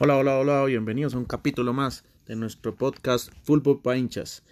[0.00, 4.42] Hola, hola, hola, bienvenidos a un capítulo más de nuestro podcast Fútbol para hinchas.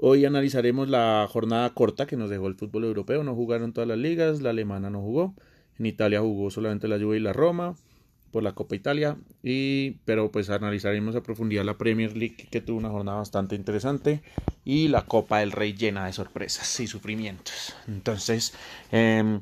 [0.00, 3.24] Hoy analizaremos la jornada corta que nos dejó el fútbol europeo.
[3.24, 5.34] No jugaron todas las ligas, la alemana no jugó,
[5.76, 7.74] en Italia jugó solamente la Juve y la Roma
[8.32, 12.78] por la Copa Italia, y, pero pues analizaremos a profundidad la Premier League que tuvo
[12.78, 14.22] una jornada bastante interesante
[14.64, 17.76] y la Copa del Rey llena de sorpresas y sufrimientos.
[17.86, 18.54] Entonces,
[18.90, 19.40] eh,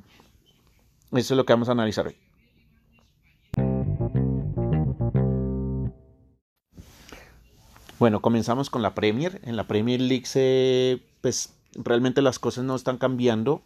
[1.13, 2.17] eso es lo que vamos a analizar hoy.
[8.01, 9.43] Bueno, comenzamos con la Premier.
[9.45, 13.63] En la Premier League se, pues realmente las cosas no están cambiando.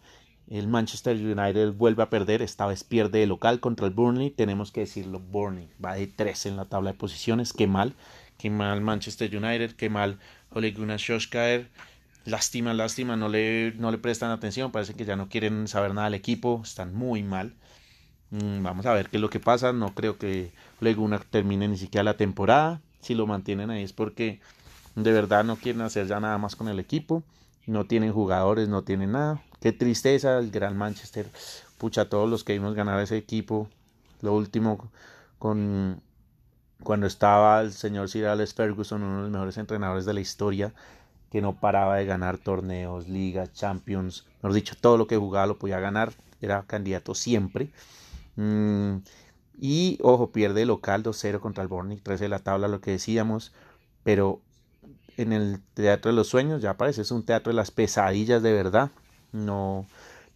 [0.49, 4.29] El Manchester United vuelve a perder, esta vez pierde de local contra el Burnley.
[4.29, 7.51] Tenemos que decirlo, Burnley va de 3 en la tabla de posiciones.
[7.51, 7.95] Qué mal,
[8.37, 10.19] qué mal Manchester United, qué mal
[10.51, 10.99] Ole Gunnar.
[12.25, 16.05] Lástima, lástima, no le, no le prestan atención, parece que ya no quieren saber nada
[16.05, 17.53] del equipo, están muy mal.
[18.31, 20.51] Mm, vamos a ver qué es lo que pasa, no creo que
[20.81, 20.95] Ole
[21.29, 24.39] termine ni siquiera la temporada si lo mantienen ahí es porque
[24.95, 27.23] de verdad no quieren hacer ya nada más con el equipo,
[27.67, 29.43] no tienen jugadores, no tienen nada.
[29.59, 31.29] Qué tristeza el Gran Manchester,
[31.77, 33.69] pucha, todos los que vimos ganar ese equipo,
[34.21, 34.91] lo último
[35.39, 36.01] con
[36.83, 40.73] cuando estaba el señor Sir Alex Ferguson, uno de los mejores entrenadores de la historia,
[41.31, 45.57] que no paraba de ganar torneos, ligas, champions, mejor dicho, todo lo que jugaba lo
[45.57, 47.69] podía ganar, era candidato siempre.
[48.35, 48.97] Mm,
[49.59, 53.53] y ojo, pierde local 2-0 contra el Bornick, 13 de la tabla, lo que decíamos.
[54.03, 54.41] Pero
[55.17, 58.53] en el Teatro de los Sueños ya parece, es un teatro de las pesadillas de
[58.53, 58.91] verdad.
[59.35, 59.85] No,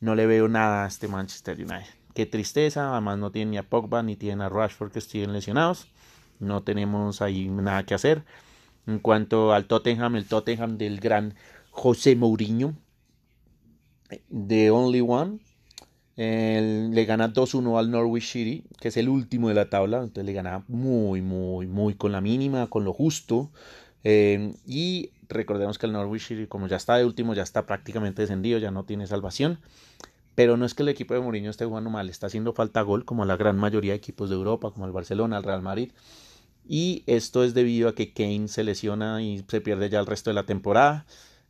[0.01, 1.93] no le veo nada a este Manchester United.
[2.13, 5.87] Qué tristeza, además no tiene ni a Pogba ni tiene a Rashford que estén lesionados.
[6.39, 8.23] No tenemos ahí nada que hacer.
[8.87, 11.35] En cuanto al Tottenham, el Tottenham del gran
[11.71, 12.75] José Mourinho,
[14.29, 15.39] de Only One,
[16.17, 19.99] le gana 2-1 al Norwich City, que es el último de la tabla.
[19.99, 23.51] Entonces le gana muy, muy, muy con la mínima, con lo justo.
[24.03, 28.59] Eh, y recordemos que el Norwich como ya está de último, ya está prácticamente descendido,
[28.59, 29.59] ya no tiene salvación.
[30.35, 33.05] Pero no es que el equipo de Mourinho esté jugando mal, está haciendo falta gol,
[33.05, 35.91] como la gran mayoría de equipos de Europa, como el Barcelona, el Real Madrid.
[36.65, 40.29] Y esto es debido a que Kane se lesiona y se pierde ya el resto
[40.29, 41.05] de la temporada.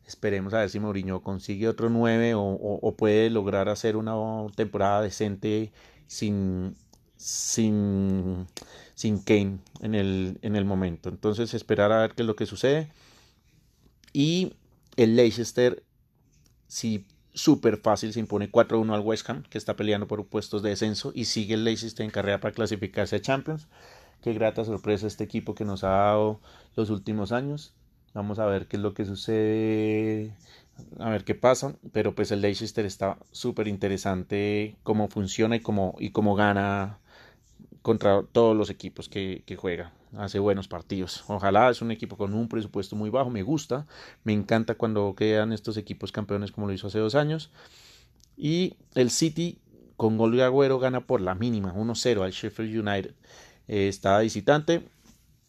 [0.08, 4.16] Esperemos a ver si Mourinho consigue otro 9 o, puede lograr hacer una
[4.56, 5.72] temporada decente
[6.08, 6.74] sin,
[7.16, 8.48] sin,
[8.96, 11.10] sin Kane en el, en el momento.
[11.10, 12.90] Entonces esperar a ver qué es lo que sucede.
[14.14, 14.54] Y
[14.96, 15.84] el Leicester,
[16.68, 20.70] si súper fácil, se impone 4-1 al West Ham, que está peleando por puestos de
[20.70, 21.12] descenso.
[21.16, 23.68] Y sigue el Leicester en carrera para clasificarse a Champions.
[24.22, 26.42] Qué grata sorpresa este equipo que nos ha dado
[26.76, 27.74] los últimos años.
[28.14, 30.36] Vamos a ver qué es lo que sucede,
[30.98, 31.76] a ver qué pasa.
[31.94, 37.00] Pero pues el Leicester está súper interesante cómo funciona y cómo, y cómo gana
[37.82, 39.94] contra todos los equipos que, que juega.
[40.18, 41.24] Hace buenos partidos.
[41.28, 43.30] Ojalá es un equipo con un presupuesto muy bajo.
[43.30, 43.86] Me gusta.
[44.24, 47.52] Me encanta cuando quedan estos equipos campeones como lo hizo hace dos años.
[48.36, 49.60] Y el City
[49.98, 53.14] con gol de Agüero gana por la mínima, 1-0 al Sheffield United.
[53.68, 54.88] Eh, está visitante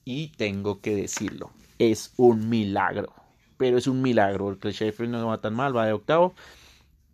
[0.04, 3.12] y tengo que decirlo es un milagro.
[3.56, 6.34] Pero es un milagro porque el Sheffield no va tan mal, va de octavo.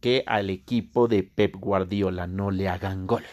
[0.01, 3.25] Que al equipo de Pep Guardiola no le hagan gol.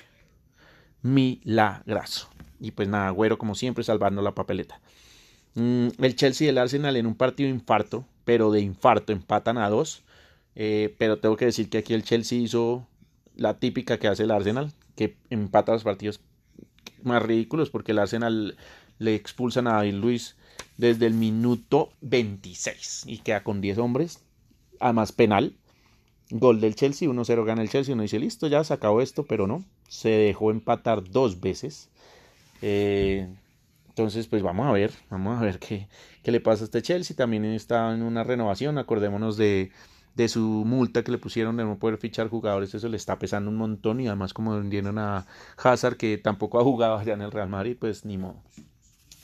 [1.04, 2.30] Milagrazo.
[2.60, 4.82] Y pues nada, güero como siempre salvando la papeleta.
[5.56, 9.70] Mm, el Chelsea y el Arsenal en un partido infarto, pero de infarto empatan a
[9.70, 10.04] dos.
[10.56, 12.88] Eh, pero tengo que decir que aquí el Chelsea hizo
[13.36, 16.22] la típica que hace el Arsenal, que empata los partidos
[17.04, 18.56] más ridículos porque el Arsenal
[19.00, 20.36] le expulsan a David Luis
[20.78, 24.20] desde el minuto 26 y queda con 10 hombres.
[24.80, 25.56] Además, penal.
[26.30, 27.94] Gol del Chelsea, 1-0 gana el Chelsea.
[27.94, 29.64] Uno dice, listo, ya se acabó esto, pero no.
[29.88, 31.90] Se dejó empatar dos veces.
[32.62, 33.28] Eh,
[33.90, 35.88] entonces, pues vamos a ver, vamos a ver qué,
[36.24, 37.16] qué, le pasa a este Chelsea.
[37.16, 39.72] También está en una renovación, acordémonos de,
[40.16, 42.74] de, su multa que le pusieron de no poder fichar jugadores.
[42.74, 45.28] Eso le está pesando un montón y además como vendieron a
[45.58, 48.42] Hazard que tampoco ha jugado allá en el Real Madrid, pues ni modo.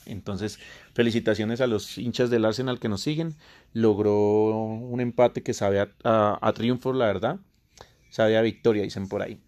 [0.09, 0.59] Entonces,
[0.93, 3.35] felicitaciones a los hinchas del Arsenal que nos siguen.
[3.73, 7.39] Logró un empate que sabe a, triunfo, la verdad.
[8.09, 9.39] Sabe a victoria, dicen por ahí.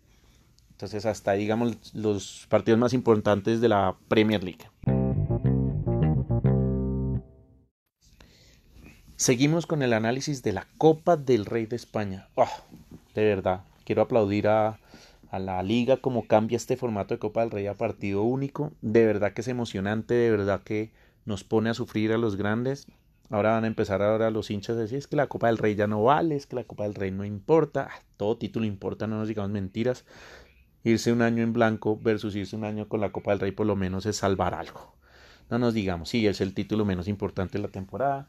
[0.81, 4.65] Entonces, hasta digamos, los partidos más importantes de la Premier League.
[9.15, 12.29] Seguimos con el análisis de la Copa del Rey de España.
[12.33, 12.49] Oh,
[13.13, 14.79] de verdad, quiero aplaudir a,
[15.29, 18.71] a la liga, cómo cambia este formato de Copa del Rey a partido único.
[18.81, 20.89] De verdad que es emocionante, de verdad que
[21.25, 22.87] nos pone a sufrir a los grandes.
[23.29, 25.75] Ahora van a empezar ahora los hinchas a decir es que la Copa del Rey
[25.75, 29.05] ya no vale, es que la Copa del Rey no importa, ah, todo título importa,
[29.05, 30.05] no nos digamos mentiras.
[30.83, 33.67] Irse un año en blanco versus irse un año con la Copa del Rey por
[33.67, 34.93] lo menos es salvar algo.
[35.49, 38.27] No nos digamos, sí, es el título menos importante de la temporada.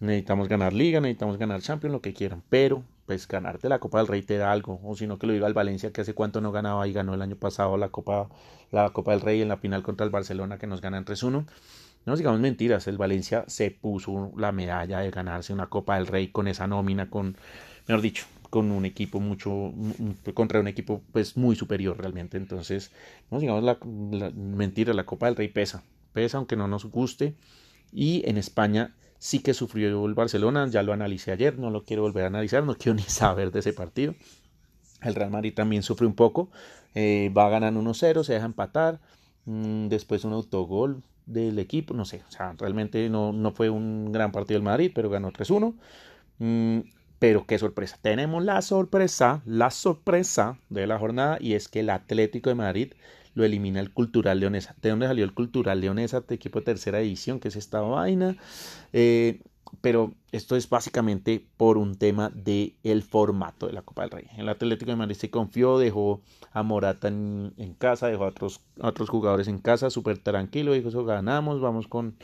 [0.00, 4.08] Necesitamos ganar Liga, necesitamos ganar Champions, lo que quieran, pero pues ganarte la Copa del
[4.08, 6.40] Rey te da algo, o si no que lo diga al Valencia que hace cuánto
[6.40, 8.28] no ganaba y ganó el año pasado la Copa,
[8.70, 11.44] la Copa del Rey en la final contra el Barcelona que nos ganan 3-1
[12.04, 16.28] no digamos mentiras, el Valencia se puso la medalla de ganarse una Copa del Rey
[16.28, 17.36] con esa nómina, con,
[17.86, 19.72] mejor dicho, con un equipo mucho,
[20.34, 22.36] contra un equipo pues muy superior realmente.
[22.36, 22.92] Entonces,
[23.30, 23.78] no digamos la,
[24.34, 27.34] mentira, la Copa del Rey pesa, pesa aunque no nos guste.
[27.94, 32.02] Y en España sí que sufrió el Barcelona, ya lo analicé ayer, no lo quiero
[32.02, 34.14] volver a analizar, no quiero ni saber de ese partido.
[35.00, 36.50] El Real Madrid también sufre un poco,
[36.94, 39.00] eh, va ganando 1-0, se deja empatar,
[39.46, 44.12] mm, después un autogol, del equipo, no sé, o sea, realmente no, no fue un
[44.12, 45.74] gran partido del Madrid, pero ganó 3-1.
[46.38, 46.80] Mm,
[47.22, 51.90] pero qué sorpresa, tenemos la sorpresa, la sorpresa de la jornada y es que el
[51.90, 52.94] Atlético de Madrid
[53.34, 54.74] lo elimina el Cultural Leonesa.
[54.82, 56.22] ¿De dónde salió el Cultural Leonesa?
[56.22, 58.36] De equipo de tercera edición, que es esta vaina.
[58.92, 59.40] Eh,
[59.80, 64.26] pero esto es básicamente por un tema de el formato de la Copa del Rey.
[64.36, 69.08] El Atlético de Madrid se confió, dejó a Morata en, casa, dejó a otros, otros
[69.08, 72.16] jugadores en casa, súper tranquilo, dijo eso ganamos, vamos con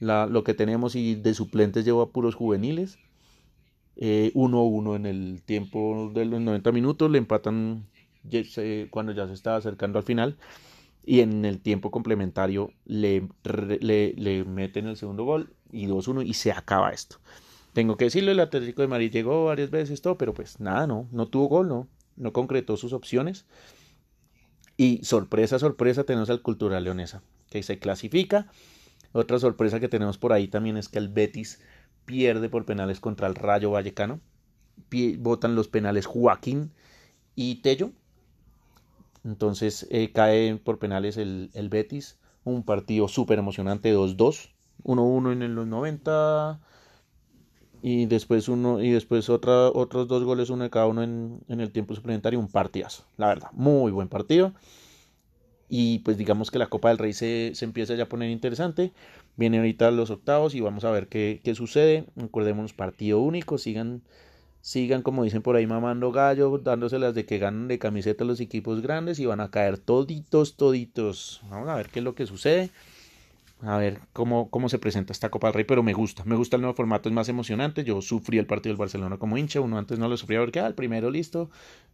[0.00, 2.98] lo que tenemos y de suplentes llevó a puros juveniles.
[3.96, 7.86] 1-1 eh, en el tiempo de los 90 minutos, le empatan
[8.90, 10.36] cuando ya se estaba acercando al final
[11.04, 13.28] y en el tiempo complementario le,
[13.80, 17.18] le, le meten el segundo gol y 2-1 y se acaba esto.
[17.72, 21.08] Tengo que decirlo, el Atlético de Madrid llegó varias veces, todo, pero pues nada, no,
[21.12, 23.46] no tuvo gol, no, no concretó sus opciones.
[24.76, 28.48] Y sorpresa, sorpresa, tenemos al Cultural Leonesa, que se clasifica.
[29.12, 31.60] Otra sorpresa que tenemos por ahí también es que el Betis
[32.06, 34.20] pierde por penales contra el Rayo Vallecano.
[35.18, 36.72] Votan los penales Joaquín
[37.34, 37.90] y Tello.
[39.24, 42.18] Entonces eh, cae por penales el, el Betis.
[42.44, 44.52] Un partido súper emocionante, 2-2.
[44.84, 46.60] 1-1 en los 90
[47.82, 51.60] y después uno y después otra, otros dos goles uno de cada uno en, en
[51.60, 54.52] el tiempo suplementario un partidazo la verdad muy buen partido
[55.68, 58.92] y pues digamos que la Copa del Rey se, se empieza ya a poner interesante
[59.36, 62.06] vienen ahorita los octavos y vamos a ver qué, qué sucede.
[62.20, 64.02] Acordémonos partido único sigan
[64.60, 68.82] sigan como dicen por ahí mamando gallo dándoselas de que ganan de camiseta los equipos
[68.82, 71.40] grandes y van a caer toditos toditos.
[71.48, 72.70] Vamos a ver qué es lo que sucede
[73.62, 76.56] a ver cómo, cómo se presenta esta Copa del Rey, pero me gusta, me gusta
[76.56, 77.84] el nuevo formato, es más emocionante.
[77.84, 80.66] Yo sufrí el partido del Barcelona como hincha, uno antes no lo sufría porque ah,
[80.66, 81.50] el primero listo,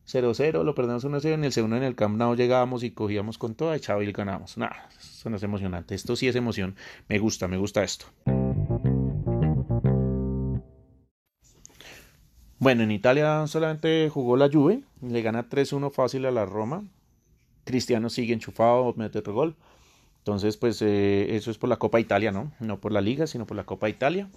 [0.07, 3.55] 0-0, lo perdemos 1-0, en el segundo en el Camp Nou llegábamos y cogíamos con
[3.55, 4.59] toda y y ganamos.
[4.59, 6.75] Nada, eso no es emocionante, esto sí es emoción,
[7.09, 8.07] me gusta, me gusta esto.
[12.59, 16.85] Bueno, en Italia solamente jugó la Juve, le gana 3-1 fácil a la Roma.
[17.65, 19.57] Cristiano sigue enchufado, mete otro gol.
[20.23, 22.53] Entonces, pues eh, eso es por la Copa Italia, ¿no?
[22.61, 24.29] No por la Liga, sino por la Copa Italia.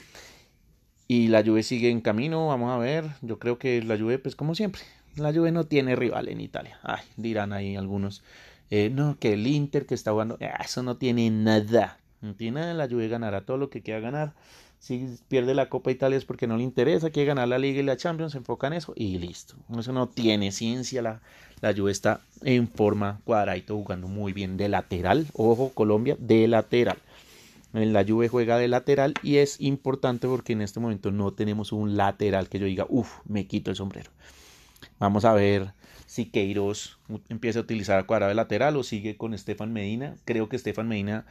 [1.08, 3.06] Y la Juve sigue en camino, vamos a ver.
[3.22, 4.82] Yo creo que la Juve, pues como siempre,
[5.16, 6.80] la Juve no tiene rival en Italia.
[6.82, 8.24] Ay, dirán ahí algunos.
[8.72, 12.00] Eh, no, que el Inter que está jugando, ah, eso no tiene nada.
[12.34, 14.34] Tiene nada, la Juve ganará todo lo que quiera ganar.
[14.80, 17.84] Si pierde la Copa Italia es porque no le interesa, quiere ganar la Liga y
[17.84, 19.56] la Champions, se enfoca en eso y listo.
[19.78, 21.22] Eso no tiene ciencia la,
[21.62, 25.28] la está en forma cuadradito jugando muy bien de lateral.
[25.34, 26.98] Ojo, Colombia de lateral.
[27.74, 31.72] En la Juve juega de lateral y es importante porque en este momento no tenemos
[31.72, 34.12] un lateral que yo diga, uff, me quito el sombrero.
[35.00, 35.74] Vamos a ver
[36.06, 40.16] si Queiroz empieza a utilizar Cuadrado de lateral o sigue con Estefan Medina.
[40.24, 41.26] Creo que Estefan Medina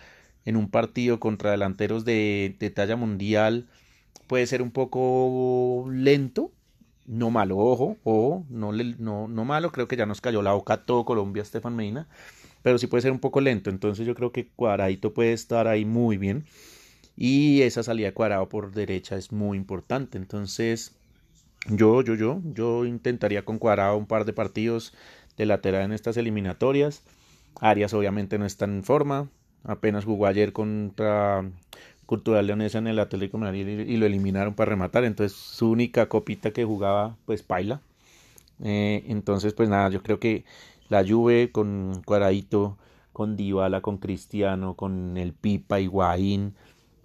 [0.45, 3.67] en un partido contra delanteros de, talla mundial
[4.27, 6.53] puede ser un poco lento,
[7.07, 10.85] no malo, ojo, ojo, no, no, no malo, creo que ya nos cayó la boca
[10.85, 12.09] todo Colombia, Estefan Medina,
[12.63, 15.85] pero sí puede ser un poco lento, entonces yo creo que Cuadradito puede estar ahí
[15.85, 16.45] muy bien
[17.17, 20.97] y esa salida de Cuadrado por derecha es muy importante, entonces
[21.69, 24.95] yo, yo, yo, yo intentaría con Cuadrado un par de partidos
[25.37, 27.03] de lateral en estas eliminatorias,
[27.61, 29.29] Arias obviamente no está en forma,
[29.65, 31.51] apenas jugó ayer contra
[32.07, 35.05] Cultural Leonesa en el Atlético Madrid y, lo eliminaron para rematar.
[35.05, 37.81] Entonces su única copita que jugaba pues paila.
[38.63, 40.45] Eh, entonces pues nada, yo creo que
[40.89, 42.79] la Juve con Cuaradito,
[43.13, 46.55] con Dybala, con Cristiano, con el Pipa, Higuaín.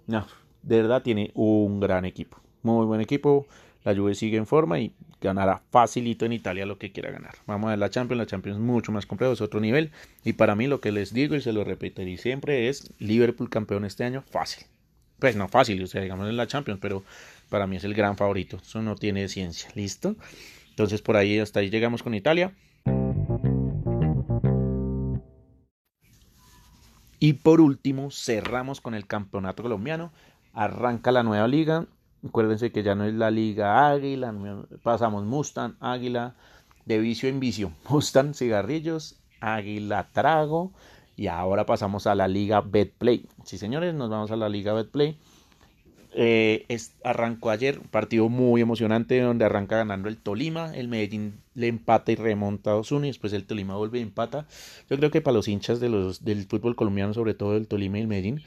[0.06, 0.26] No,
[0.62, 2.38] de verdad tiene un gran equipo.
[2.62, 3.46] Muy buen equipo.
[3.84, 7.34] La Juve sigue en forma y ganará facilito en Italia lo que quiera ganar.
[7.46, 9.90] Vamos a ver la Champions, la Champions es mucho más complejo, es otro nivel.
[10.24, 13.84] Y para mí lo que les digo y se lo repetiré siempre es Liverpool campeón
[13.84, 14.66] este año, fácil
[15.20, 17.04] pues no fácil, o sea, digamos en la Champions, pero
[17.50, 18.56] para mí es el gran favorito.
[18.56, 20.16] Eso no tiene ciencia, ¿listo?
[20.70, 22.52] Entonces por ahí hasta ahí llegamos con Italia.
[27.22, 30.10] Y por último, cerramos con el campeonato colombiano.
[30.54, 31.86] Arranca la nueva liga.
[32.26, 34.34] Acuérdense que ya no es la liga Águila,
[34.82, 36.34] pasamos Mustang, Águila,
[36.84, 37.72] de vicio en vicio.
[37.88, 40.72] Mustang, cigarrillos, Águila, trago.
[41.16, 43.26] Y ahora pasamos a la liga Betplay.
[43.44, 45.18] Sí, señores, nos vamos a la liga Betplay.
[46.12, 46.66] Eh,
[47.04, 52.10] arrancó ayer un partido muy emocionante donde arranca ganando el Tolima, el Medellín le empata
[52.10, 54.46] y remonta a Osuna y después el Tolima vuelve y empata.
[54.88, 57.98] Yo creo que para los hinchas de los, del fútbol colombiano, sobre todo el Tolima
[57.98, 58.42] y el Medellín,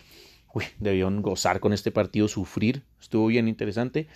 [0.54, 0.64] uy,
[1.22, 4.08] gozar con este partido, sufrir, estuvo bien interesante.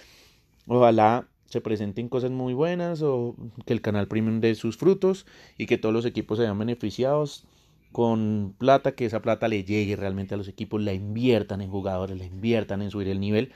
[0.68, 5.26] Ojalá se presenten cosas muy buenas o que el canal premium dé sus frutos
[5.58, 7.48] y que todos los equipos se vean beneficiados
[7.92, 12.18] con plata, que esa plata le llegue realmente a los equipos, la inviertan en jugadores,
[12.18, 13.54] la inviertan en subir el nivel,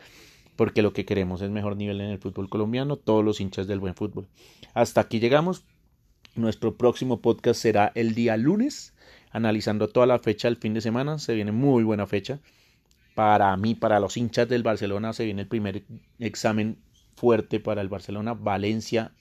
[0.55, 3.79] porque lo que queremos es mejor nivel en el fútbol colombiano, todos los hinchas del
[3.79, 4.27] buen fútbol.
[4.73, 5.65] Hasta aquí llegamos.
[6.33, 8.93] Nuestro próximo podcast será el día lunes,
[9.31, 11.19] analizando toda la fecha del fin de semana.
[11.19, 12.39] Se viene muy buena fecha.
[13.15, 15.83] Para mí, para los hinchas del Barcelona, se viene el primer
[16.19, 16.77] examen
[17.15, 18.33] fuerte para el Barcelona.
[18.33, 19.13] Valencia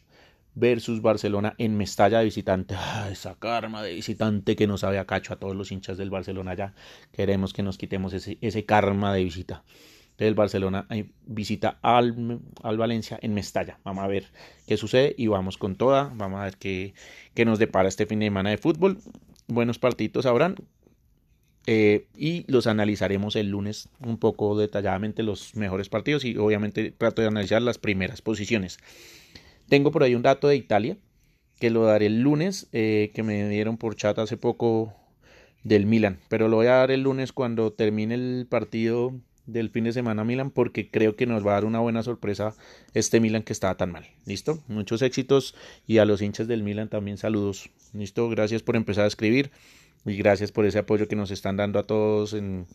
[0.54, 2.74] versus Barcelona en Mestalla de visitante.
[2.76, 6.10] Ah, esa karma de visitante que nos sabe a cacho a todos los hinchas del
[6.10, 6.74] Barcelona ya.
[7.12, 9.64] Queremos que nos quitemos ese, ese karma de visita.
[10.18, 10.86] El Barcelona
[11.24, 13.78] visita al, al, Valencia en Mestalla.
[13.84, 14.26] Vamos a ver
[14.66, 16.12] qué sucede y vamos con toda.
[16.14, 16.92] Vamos a ver qué,
[17.32, 18.98] qué nos depara este fin de semana de fútbol.
[19.48, 20.56] Buenos partidos habrán.
[21.66, 27.22] Eh, y los analizaremos el lunes un poco detalladamente los mejores partidos y obviamente trato
[27.22, 28.78] de analizar las primeras posiciones.
[29.68, 30.96] Tengo por ahí un dato de Italia,
[31.58, 34.94] que lo daré el lunes, eh, que me dieron por chat hace poco
[35.62, 39.12] del Milan, pero lo voy a dar el lunes cuando termine el partido
[39.46, 42.54] del fin de semana Milan porque creo que nos va a dar una buena sorpresa
[42.94, 44.06] este Milan que estaba tan mal.
[44.24, 44.62] ¿Listo?
[44.68, 45.54] Muchos éxitos
[45.86, 47.70] y a los hinchas del Milan también saludos.
[47.92, 48.28] ¿Listo?
[48.28, 49.50] Gracias por empezar a escribir
[50.06, 52.66] y gracias por ese apoyo que nos están dando a todos en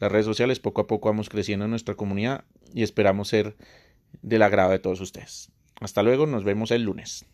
[0.00, 0.60] las redes sociales.
[0.60, 3.56] Poco a poco vamos creciendo en nuestra comunidad y esperamos ser
[4.22, 5.50] del agrado de todos ustedes.
[5.80, 7.26] Hasta luego, nos vemos el lunes.